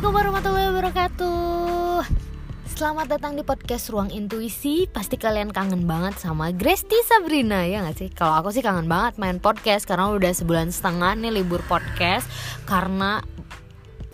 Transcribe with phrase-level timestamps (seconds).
[0.00, 1.96] Assalamualaikum warahmatullahi wabarakatuh.
[2.72, 4.88] Selamat datang di podcast Ruang Intuisi.
[4.88, 8.08] Pasti kalian kangen banget sama Gresti Sabrina Ya gak sih?
[8.08, 12.24] Kalau aku sih kangen banget main podcast Karena udah sebulan setengah nih libur podcast
[12.64, 13.20] Karena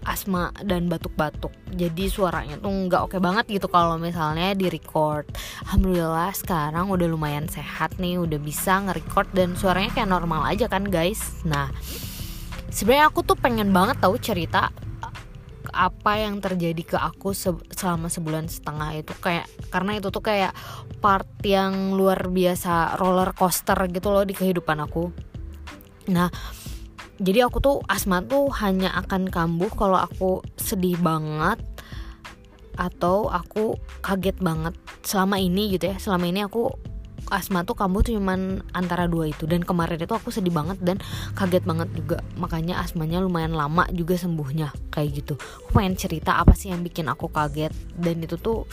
[0.02, 1.54] asma dan batuk-batuk.
[1.70, 5.30] Jadi suaranya tuh nggak oke banget gitu kalau misalnya di record
[5.70, 10.82] alhamdulillah sekarang udah lumayan sehat nih udah bisa nge-record dan suaranya kayak normal aja kan
[10.82, 11.46] guys?
[11.46, 11.70] Nah
[12.74, 14.74] sebenarnya aku tuh pengen banget tahu cerita
[15.76, 19.12] apa yang terjadi ke aku se selama sebulan setengah itu.
[19.20, 20.56] Kayak karena itu tuh kayak
[21.04, 25.12] part yang luar biasa roller coaster gitu loh di kehidupan aku.
[26.08, 26.32] Nah
[27.20, 31.60] jadi aku tuh asma tuh hanya akan kambuh kalau aku sedih banget
[32.76, 35.96] atau aku kaget banget selama ini gitu ya.
[35.96, 36.95] Selama ini aku
[37.30, 39.44] asma tuh kambuh tuh cuman antara dua itu.
[39.44, 41.00] Dan kemarin itu aku sedih banget dan
[41.34, 42.18] kaget banget juga.
[42.38, 45.34] Makanya asmanya lumayan lama juga sembuhnya kayak gitu.
[45.36, 47.74] Aku pengen cerita apa sih yang bikin aku kaget.
[47.96, 48.64] Dan itu tuh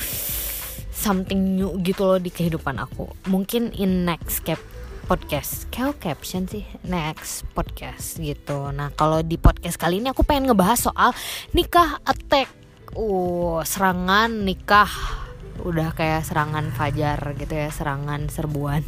[0.94, 3.10] something new gitu loh di kehidupan aku.
[3.28, 4.62] Mungkin in next cap
[5.06, 5.68] podcast.
[5.74, 8.72] Kayak caption sih next podcast gitu.
[8.72, 11.12] Nah kalau di podcast kali ini aku pengen ngebahas soal
[11.52, 12.48] nikah attack.
[12.94, 15.23] Uh serangan nikah
[15.62, 18.82] udah kayak serangan fajar gitu ya serangan serbuan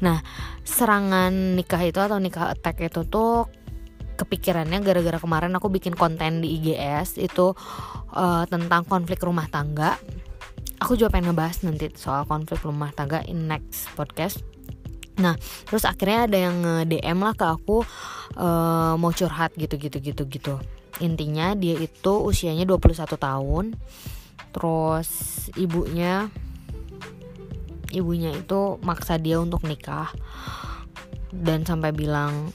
[0.00, 0.24] nah
[0.64, 3.46] serangan nikah itu atau nikah attack itu tuh
[4.16, 7.52] kepikirannya gara-gara kemarin aku bikin konten di IGS itu
[8.14, 10.00] uh, tentang konflik rumah tangga
[10.80, 14.42] aku juga pengen ngebahas nanti soal konflik rumah tangga in next podcast
[15.20, 15.36] Nah,
[15.68, 16.56] terus akhirnya ada yang
[16.88, 17.84] DM lah ke aku
[18.40, 20.54] uh, mau curhat gitu gitu gitu gitu.
[21.04, 23.64] Intinya dia itu usianya 21 tahun.
[24.50, 25.08] Terus
[25.54, 26.26] ibunya
[27.94, 30.10] ibunya itu maksa dia untuk nikah.
[31.32, 32.50] Dan sampai bilang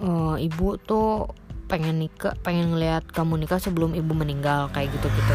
[0.00, 0.08] e,
[0.46, 1.28] ibu tuh
[1.64, 5.34] pengen nikah pengen ngeliat kamu nikah sebelum ibu meninggal kayak gitu gitu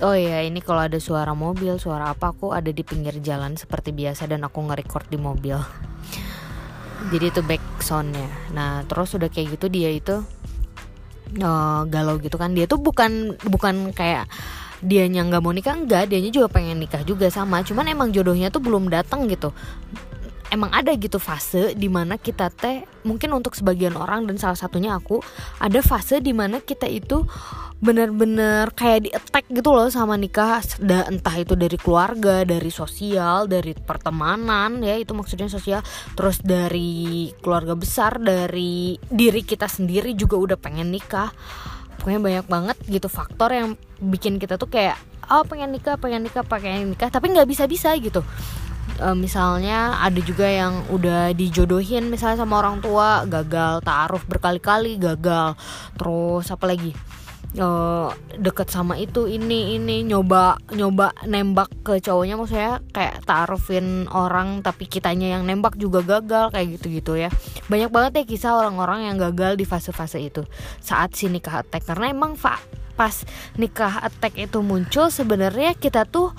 [0.00, 3.92] Oh iya ini kalau ada suara mobil Suara apa aku ada di pinggir jalan Seperti
[3.92, 5.60] biasa dan aku nge-record di mobil.
[7.12, 8.24] Jadi itu back soundnya.
[8.56, 10.24] Nah terus udah kayak gitu dia itu
[11.38, 12.50] uh, Galau gitu kan.
[12.56, 14.26] Dia tuh bukan bukan kayak
[14.80, 17.60] Dianya nggak mau nikah enggak Dianya juga pengen nikah juga sama.
[17.62, 19.54] Cuman emang jodohnya tuh belum datang gitu
[20.50, 24.98] emang ada gitu fase di mana kita teh mungkin untuk sebagian orang dan salah satunya
[24.98, 25.22] aku
[25.62, 27.24] ada fase di mana kita itu
[27.80, 30.60] bener-bener kayak di attack gitu loh sama nikah.
[30.84, 35.80] Entah itu dari keluarga dari sosial dari pertemanan ya itu maksudnya sosial.
[36.12, 41.32] Terus dari keluarga besar dari diri kita sendiri juga udah pengen nikah.
[41.96, 45.00] Pokoknya banyak banget gitu faktor yang bikin kita tuh kayak
[45.30, 48.24] oh pengen nikah pengen nikah pengen nikah tapi nggak bisa bisa gitu
[48.98, 55.54] e, misalnya ada juga yang udah dijodohin misalnya sama orang tua gagal taaruf berkali-kali gagal.
[55.94, 56.92] Terus apa lagi?
[57.50, 62.38] Uh, deket sama itu ini ini nyoba nyoba nembak ke cowoknya.
[62.38, 67.26] Maksudnya kayak taarufin orang tapi kitanya yang nembak juga gagal kayak gitu gitu ya.
[67.66, 70.46] Banyak banget ya kisah orang-orang yang gagal di fase-fase itu.
[70.78, 71.82] Saat si nikah attack.
[71.90, 72.54] Karena emang fa
[72.94, 73.26] pas
[73.58, 76.30] nikah attack itu muncul sebenarnya kita tuh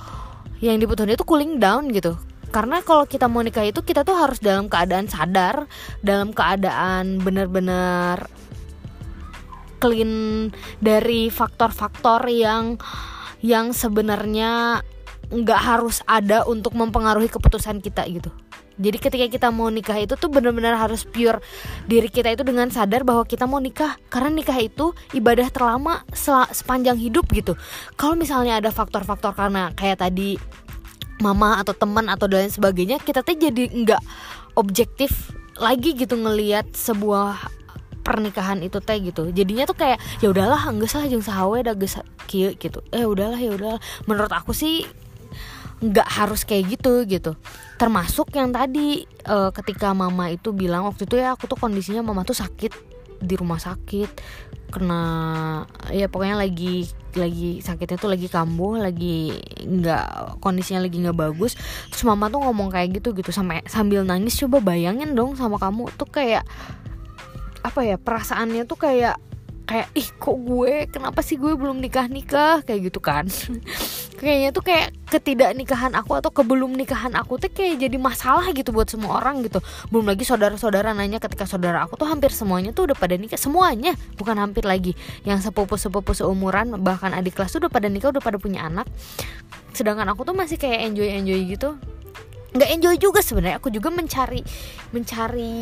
[0.62, 2.14] yang dibutuhin itu cooling down gitu
[2.52, 5.64] karena kalau kita mau nikah itu kita tuh harus dalam keadaan sadar
[6.04, 8.28] dalam keadaan bener-bener
[9.82, 12.78] clean dari faktor-faktor yang
[13.42, 14.84] yang sebenarnya
[15.32, 18.30] nggak harus ada untuk mempengaruhi keputusan kita gitu.
[18.80, 21.44] Jadi ketika kita mau nikah itu tuh benar-benar harus pure
[21.84, 26.04] diri kita itu dengan sadar bahwa kita mau nikah karena nikah itu ibadah terlama
[26.52, 27.52] sepanjang hidup gitu.
[28.00, 30.40] Kalau misalnya ada faktor-faktor karena kayak tadi
[31.22, 34.02] mama atau teman atau dan lain sebagainya, kita tuh jadi nggak
[34.58, 37.38] objektif lagi gitu ngelihat sebuah
[38.02, 39.30] pernikahan itu teh gitu.
[39.30, 42.02] Jadinya tuh kayak ya udahlah enggak salah jeng sahawe dah geus
[42.58, 42.82] gitu.
[42.90, 43.80] Eh udahlah ya udahlah.
[44.10, 44.82] Menurut aku sih
[45.82, 47.38] nggak harus kayak gitu gitu.
[47.78, 52.22] Termasuk yang tadi e, ketika mama itu bilang waktu itu ya aku tuh kondisinya mama
[52.22, 52.72] tuh sakit
[53.22, 54.10] di rumah sakit
[54.72, 55.02] kena
[55.92, 61.54] ya pokoknya lagi lagi sakitnya tuh lagi kambuh lagi nggak kondisinya lagi nggak bagus.
[61.92, 63.28] Terus mama tuh ngomong kayak gitu gitu.
[63.30, 66.48] Sampai sambil nangis coba bayangin dong sama kamu tuh kayak
[67.62, 69.20] apa ya perasaannya tuh kayak
[69.68, 70.88] kayak ih kok gue?
[70.88, 73.28] Kenapa sih gue belum nikah nikah kayak gitu kan
[74.22, 78.86] kayaknya tuh kayak ketidaknikahan aku atau kebelum nikahan aku tuh kayak jadi masalah gitu buat
[78.86, 79.58] semua orang gitu.
[79.90, 83.36] Belum lagi saudara-saudara nanya ketika saudara aku tuh hampir semuanya tuh udah pada nikah.
[83.36, 84.94] Semuanya bukan hampir lagi.
[85.26, 88.86] Yang sepupu sepupu seumuran bahkan adik kelas tuh udah pada nikah udah pada punya anak.
[89.74, 91.74] Sedangkan aku tuh masih kayak enjoy enjoy gitu
[92.52, 93.56] nggak enjoy juga sebenarnya.
[93.58, 94.44] Aku juga mencari
[94.92, 95.52] mencari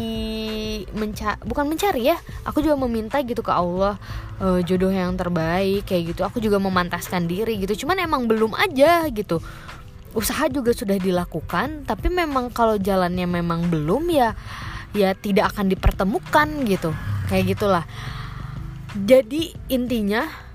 [0.91, 2.19] menca bukan mencari ya.
[2.47, 3.97] Aku juga meminta gitu ke Allah
[4.43, 6.27] uh, jodoh yang terbaik kayak gitu.
[6.27, 7.87] Aku juga memantaskan diri gitu.
[7.87, 9.39] Cuman emang belum aja gitu.
[10.11, 14.35] Usaha juga sudah dilakukan tapi memang kalau jalannya memang belum ya
[14.91, 16.91] ya tidak akan dipertemukan gitu.
[17.31, 17.85] Kayak gitulah.
[18.91, 20.50] Jadi intinya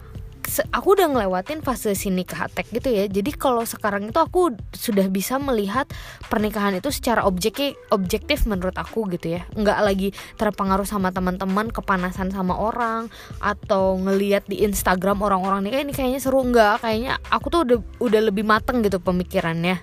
[0.71, 3.05] aku udah ngelewatin fase sini ke hatek gitu ya.
[3.09, 5.89] Jadi kalau sekarang itu aku sudah bisa melihat
[6.29, 9.47] pernikahan itu secara objektif objektif menurut aku gitu ya.
[9.53, 13.09] Nggak lagi terpengaruh sama teman-teman kepanasan sama orang
[13.41, 16.45] atau ngeliat di Instagram orang-orang nikah ini kayaknya seru.
[16.45, 19.81] Nggak kayaknya aku tuh udah udah lebih mateng gitu pemikirannya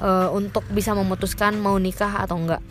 [0.00, 2.62] uh, untuk bisa memutuskan mau nikah atau enggak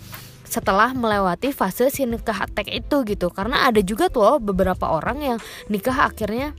[0.46, 3.28] setelah melewati fase si nikah hatek itu gitu.
[3.34, 5.38] Karena ada juga tuh beberapa orang yang
[5.68, 6.54] nikah akhirnya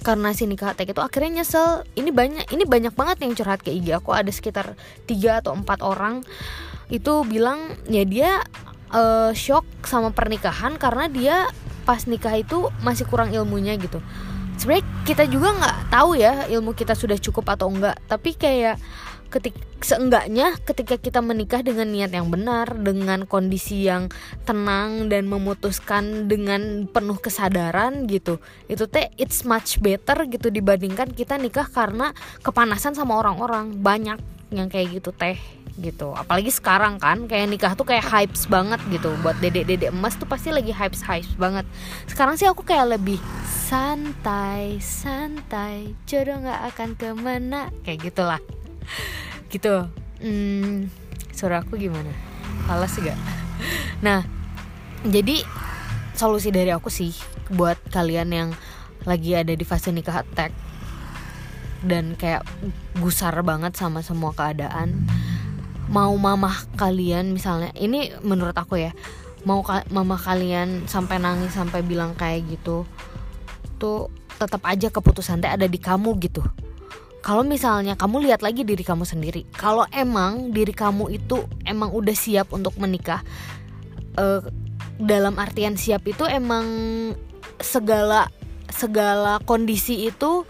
[0.00, 1.84] karena si nikah tek itu akhirnya nyesel.
[1.94, 4.74] Ini banyak ini banyak banget yang curhat ke IG aku ada sekitar
[5.04, 6.24] tiga atau empat orang.
[6.88, 8.42] Itu bilang ya dia
[8.90, 11.36] uh, shock sama pernikahan karena dia
[11.84, 14.02] pas nikah itu masih kurang ilmunya gitu.
[14.60, 17.96] Sebenarnya kita juga nggak tahu ya ilmu kita sudah cukup atau enggak.
[18.04, 18.76] Tapi kayak
[19.30, 24.10] ketik seenggaknya ketika kita menikah dengan niat yang benar dengan kondisi yang
[24.42, 31.38] tenang dan memutuskan dengan penuh kesadaran gitu itu teh it's much better gitu dibandingkan kita
[31.38, 32.10] nikah karena
[32.42, 34.18] kepanasan sama orang-orang banyak
[34.50, 35.38] yang kayak gitu teh
[35.78, 36.12] gitu.
[36.12, 39.14] Apalagi sekarang kan kayak nikah tuh kayak hypes banget gitu.
[39.24, 41.06] Buat dedek-dedek emas tuh pasti lagi hypes
[41.38, 41.64] banget.
[42.04, 43.16] Sekarang sih aku kayak lebih
[43.70, 48.42] santai santai jodoh nggak akan ke mana kayak gitulah
[49.50, 49.90] gitu.
[50.22, 50.86] Hmm,
[51.34, 52.10] suara aku gimana?
[52.70, 53.18] Alas gak
[54.00, 54.24] nah
[55.04, 55.44] jadi
[56.16, 57.12] solusi dari aku sih
[57.52, 58.50] buat kalian yang
[59.08, 60.52] lagi ada di fase nikah attack
[61.80, 62.44] dan kayak
[63.00, 65.08] gusar banget sama semua keadaan
[65.88, 68.92] mau mamah kalian misalnya ini menurut aku ya
[69.48, 72.84] mau ka mama kalian sampai nangis sampai bilang kayak gitu
[73.80, 76.44] tuh tetap aja keputusan teh ada di kamu gitu
[77.20, 82.16] kalau misalnya kamu lihat lagi diri kamu sendiri kalau emang diri kamu itu emang udah
[82.16, 83.20] siap untuk menikah
[84.16, 84.40] uh,
[85.00, 86.66] dalam artian siap itu emang
[87.60, 88.28] segala
[88.72, 90.44] segala kondisi itu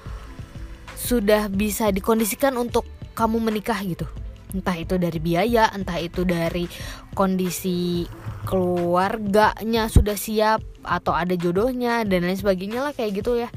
[0.95, 2.85] sudah bisa dikondisikan untuk
[3.17, 4.07] kamu menikah gitu.
[4.51, 6.67] Entah itu dari biaya entah itu dari
[7.15, 8.05] kondisi
[8.45, 13.49] keluarganya sudah siap atau ada jodohnya dan lain sebagainya lah kayak gitu ya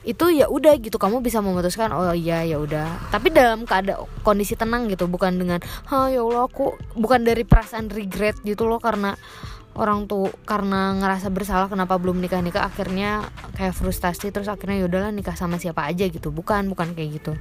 [0.00, 3.12] itu ya udah gitu kamu bisa memutuskan oh iya ya udah.
[3.12, 5.60] Tapi dalam keadaan kondisi tenang gitu bukan dengan
[5.92, 9.12] ha ya Allah aku bukan dari perasaan regret gitu loh karena
[9.76, 14.86] orang tuh karena ngerasa bersalah kenapa belum nikah nikah akhirnya kayak frustasi terus akhirnya ya
[14.88, 16.32] udahlah nikah sama siapa aja gitu.
[16.32, 17.32] Bukan bukan kayak gitu.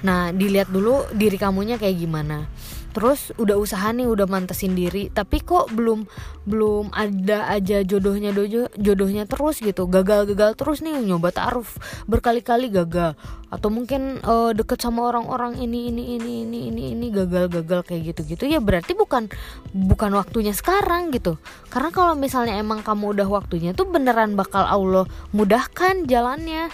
[0.00, 2.48] Nah dilihat dulu diri kamunya kayak gimana
[2.96, 5.12] terus udah usaha nih udah mantesin diri.
[5.12, 6.08] Tapi kok belum
[6.48, 9.84] belum ada aja jodohnya dojo jodohnya terus gitu.
[9.84, 11.68] Gagal-gagal terus nih nyoba taruh.
[12.08, 13.12] Berkali-kali gagal.
[13.52, 18.48] Atau mungkin uh, deket sama orang-orang ini ini ini ini ini ini gagal-gagal kayak gitu-gitu.
[18.48, 19.28] Ya berarti bukan
[19.76, 21.36] bukan waktunya sekarang gitu.
[21.68, 25.04] Karena kalau misalnya emang kamu udah waktunya tuh beneran bakal Allah
[25.36, 26.72] mudahkan jalannya.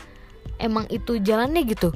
[0.63, 1.91] Emang itu jalannya gitu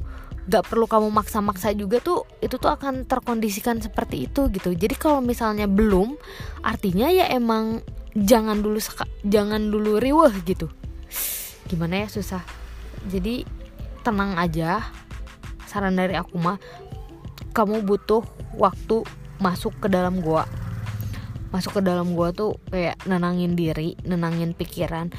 [0.47, 4.71] gak perlu kamu maksa-maksa juga tuh itu tuh akan terkondisikan seperti itu gitu.
[4.71, 6.15] Jadi kalau misalnya belum
[6.63, 7.83] artinya ya emang
[8.15, 8.79] jangan dulu
[9.27, 10.71] jangan dulu riweh gitu.
[11.67, 12.41] Gimana ya susah.
[13.11, 13.43] Jadi
[14.07, 14.87] tenang aja
[15.67, 16.55] saran dari aku mah
[17.51, 18.23] kamu butuh
[18.55, 19.03] waktu
[19.43, 20.47] masuk ke dalam gua.
[21.51, 25.11] Masuk ke dalam gua tuh kayak nenangin diri nenangin pikiran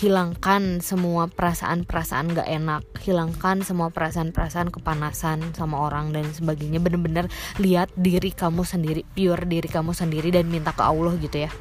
[0.00, 2.82] hilangkan semua perasaan-perasaan gak enak.
[3.04, 6.80] Hilangkan semua perasaan-perasaan kepanasan sama orang dan sebagainya.
[6.80, 7.28] Bener-bener
[7.60, 11.52] lihat diri kamu sendiri pure diri kamu sendiri dan minta ke Allah gitu ya.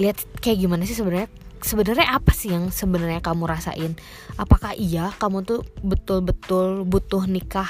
[0.00, 1.28] Lihat kayak gimana sih sebenarnya?
[1.60, 4.00] Sebenarnya apa sih yang sebenarnya kamu rasain?
[4.40, 7.68] Apakah iya kamu tuh betul-betul butuh nikah?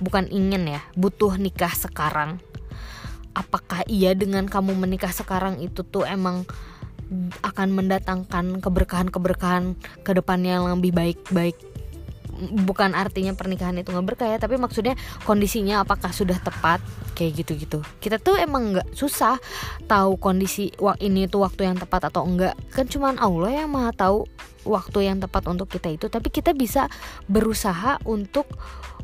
[0.00, 2.40] Bukan ingin ya butuh nikah sekarang.
[3.36, 6.48] Apakah iya dengan kamu menikah sekarang itu tuh emang
[7.44, 11.56] akan mendatangkan keberkahan-keberkahan ke depannya yang lebih baik-baik
[12.66, 16.82] bukan artinya pernikahan itu nggak berkah ya tapi maksudnya kondisinya apakah sudah tepat?
[17.12, 17.78] Kayak gitu-gitu.
[18.00, 19.36] Kita tuh emang nggak susah
[19.84, 23.92] tahu kondisi wah ini tuh waktu yang tepat atau enggak kan cuman Allah yang maha
[23.92, 24.24] tahu
[24.64, 26.08] waktu yang tepat untuk kita itu.
[26.08, 26.88] Tapi kita bisa
[27.28, 28.48] berusaha untuk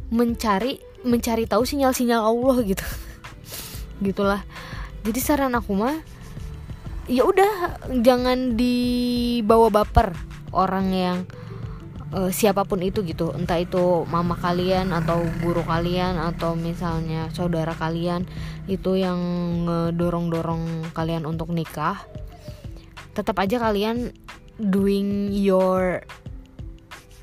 [0.08, 2.86] mencari mencari tahu sinyal-sinyal Allah gitu.
[4.06, 4.42] Gitulah.
[5.04, 6.00] Jadi saran aku mah
[7.08, 10.12] ya udah jangan dibawa baper
[10.52, 11.18] orang yang
[12.12, 13.32] uh, siapa pun itu gitu.
[13.32, 18.28] Entah itu mama kalian atau guru kalian atau misalnya saudara kalian
[18.68, 19.18] itu yang
[19.64, 22.04] ngedorong-dorong kalian untuk nikah.
[23.16, 24.12] Tetap aja kalian
[24.60, 26.04] doing your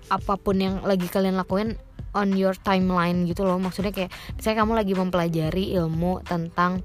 [0.10, 1.78] apa pun yang lagi kalian lakuin
[2.18, 3.62] on your timeline gitu loh.
[3.62, 6.82] Maksudnya kayak misalnya kamu lagi mempelajari ilmu tentang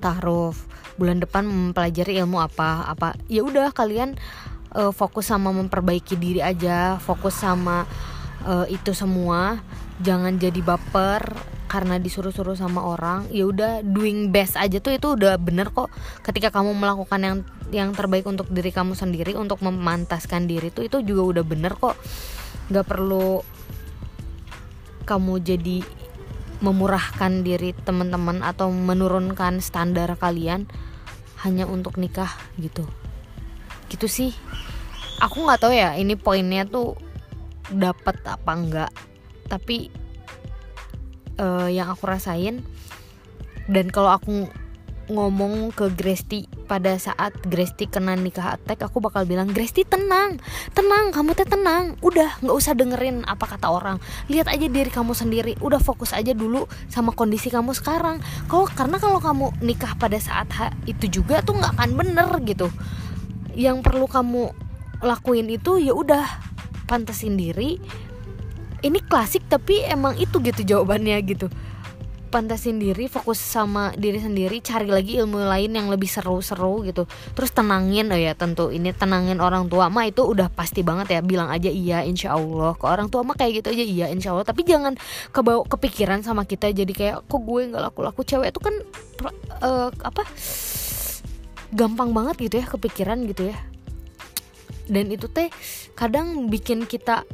[0.00, 0.64] tahruf
[1.00, 3.16] bulan depan mempelajari ilmu apa apa.
[3.32, 4.20] Ya udah kalian
[4.76, 7.88] uh, fokus sama memperbaiki diri aja fokus sama
[8.44, 9.64] uh, itu semua.
[10.04, 11.36] Jangan jadi baper
[11.70, 13.24] karena disuruh-suruh sama orang.
[13.32, 15.88] Ya udah doing best aja tuh itu udah bener kok.
[16.20, 17.36] Ketika kamu melakukan yang
[17.72, 21.96] yang terbaik untuk diri kamu sendiri untuk memantaskan diri tuh itu juga udah bener kok.
[22.68, 23.40] Nggak perlu
[25.08, 25.78] kamu jadi
[26.60, 30.68] memurahkan diri teman-teman atau menurunkan standar kalian
[31.42, 32.30] hanya untuk nikah
[32.60, 32.84] gitu.
[33.88, 34.32] Gitu sih.
[35.20, 36.96] Aku nggak tahu ya ini poinnya tuh
[37.70, 38.92] dapat apa enggak
[39.46, 39.90] tapi
[41.38, 42.62] uh, yang aku rasain
[43.70, 44.50] dan kalau aku
[45.10, 50.38] ngomong ke Gresti pada saat Gresti kena nikah attack aku bakal bilang Gresti tenang.
[50.70, 51.98] Tenang kamu teh tenang.
[52.00, 53.98] Udah nggak usah dengerin apa kata orang.
[54.30, 55.58] Lihat aja diri kamu sendiri.
[55.58, 58.22] Udah fokus aja dulu sama kondisi kamu sekarang.
[58.46, 60.46] Kalau karena kalau kamu nikah pada saat
[60.86, 62.70] itu juga tuh nggak akan bener gitu.
[63.58, 64.54] Yang perlu kamu
[65.02, 66.24] lakuin itu ya udah
[66.86, 67.82] pantesin diri.
[68.80, 71.52] Ini klasik tapi emang itu gitu jawabannya gitu
[72.30, 77.04] pantasin diri fokus sama diri sendiri cari lagi ilmu lain yang lebih seru-seru gitu.
[77.34, 81.20] Terus tenangin oh ya tentu ini tenangin orang tua mah itu udah pasti banget ya
[81.20, 82.78] bilang aja iya insya Allah.
[82.78, 84.46] Ke orang tua mah kayak gitu aja iya insya Allah.
[84.46, 84.94] Tapi jangan
[85.34, 88.22] kebawa kepikiran sama kita jadi kayak kok gue nggak laku-laku?
[88.22, 88.74] Cewek itu kan
[89.66, 90.22] uh, apa
[91.74, 93.58] gampang banget gitu ya kepikiran gitu ya.
[94.86, 95.50] Dan itu teh
[95.98, 97.26] kadang bikin kita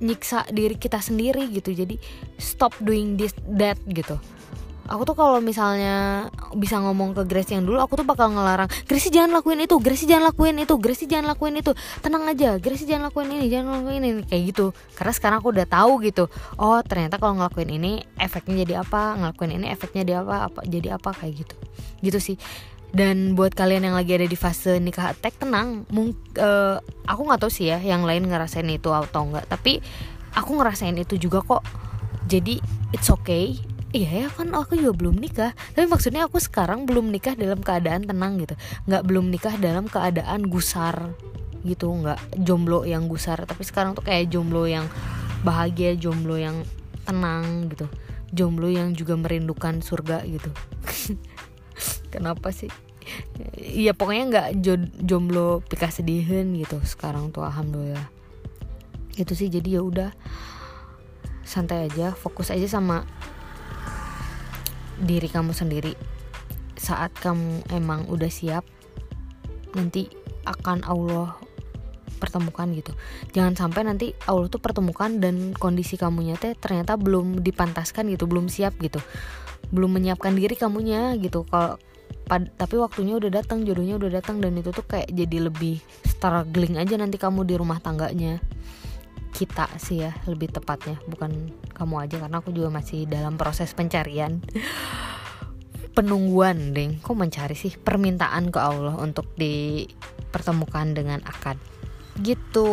[0.00, 1.72] nyiksa diri kita sendiri gitu.
[1.72, 1.96] Jadi
[2.36, 4.16] stop doing this that gitu.
[4.86, 9.10] Aku tuh kalau misalnya bisa ngomong ke Grace yang dulu aku tuh bakal ngelarang Grace
[9.10, 11.74] jangan lakuin itu Grace jangan lakuin itu Grace jangan lakuin itu.
[11.98, 14.22] Tenang aja Grace jangan lakuin ini jangan lakuin ini.
[14.22, 14.66] Kayak gitu.
[14.94, 16.30] Karena sekarang aku udah tahu gitu
[16.62, 20.88] oh ternyata kalau ngelakuin ini efeknya jadi apa ngelakuin ini efeknya jadi apa apa jadi
[20.94, 21.56] apa kayak gitu.
[22.06, 22.36] Gitu sih
[22.96, 25.84] dan buat kalian yang lagi ada di fase nikah attack tenang.
[25.92, 29.84] Mung, uh, aku nggak tahu sih ya yang lain ngerasain itu atau enggak tapi
[30.32, 31.60] aku ngerasain itu juga kok.
[32.24, 32.56] Jadi
[32.96, 33.60] it's okay.
[33.92, 35.52] Iya ya kan aku juga belum nikah.
[35.76, 38.56] Tapi maksudnya aku sekarang belum nikah dalam keadaan tenang gitu.
[38.88, 41.12] Nggak belum nikah dalam keadaan gusar
[41.68, 41.92] gitu.
[41.92, 43.44] Nggak jomblo yang gusar.
[43.44, 44.88] Tapi sekarang tuh kayak jomblo yang
[45.44, 46.64] bahagia jomblo yang
[47.04, 47.92] tenang gitu.
[48.32, 50.48] Jomblo yang juga merindukan surga gitu.
[52.12, 52.85] Kenapa sih
[53.56, 54.48] Iya pokoknya nggak
[55.04, 58.08] jomblo pika sedihin gitu sekarang tuh alhamdulillah.
[59.16, 60.10] Itu sih jadi ya udah
[61.46, 63.06] santai aja fokus aja sama
[65.00, 65.94] diri kamu sendiri.
[66.76, 68.66] Saat kamu emang udah siap
[69.76, 70.08] nanti
[70.46, 71.36] akan Allah
[72.16, 72.96] pertemukan gitu.
[73.36, 78.48] Jangan sampai nanti Allah tuh pertemukan dan kondisi kamunya teh ternyata belum dipantaskan gitu belum
[78.48, 78.98] siap gitu.
[79.68, 81.44] Belum menyiapkan diri kamunya gitu.
[81.46, 81.76] Kalau
[82.26, 86.74] Pad tapi waktunya udah datang jodohnya udah datang dan itu tuh kayak jadi lebih struggling
[86.74, 88.42] aja nanti kamu di rumah tangganya.
[89.30, 94.42] Kita sih ya lebih tepatnya bukan kamu aja karena aku juga masih dalam proses pencarian.
[95.94, 96.98] Penungguan deng.
[96.98, 97.78] Kok mencari sih?
[97.78, 101.56] Permintaan ke Allah untuk dipertemukan dengan akad
[102.20, 102.70] gitu.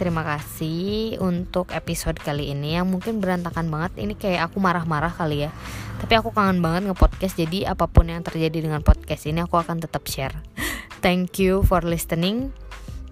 [0.00, 3.98] Terima kasih untuk episode kali ini yang mungkin berantakan banget.
[3.98, 5.50] Ini kayak aku marah-marah kali ya.
[5.98, 9.82] Tapi aku kangen banget nge-podcast jadi apa pun yang terjadi dengan podcast ini aku akan
[9.82, 10.34] tetap share.
[11.04, 12.54] Thank you for listening.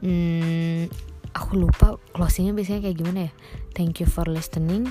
[0.03, 0.91] Hmm,
[1.35, 3.33] aku lupa closingnya biasanya kayak gimana ya.
[3.75, 4.91] Thank you for listening.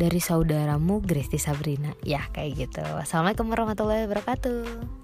[0.00, 1.92] Dari saudaramu Gresti Sabrina.
[2.04, 2.84] Ya kayak gitu.
[2.84, 4.99] Assalamualaikum warahmatullahi wabarakatuh